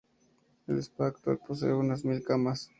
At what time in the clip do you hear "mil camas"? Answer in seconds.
2.05-2.69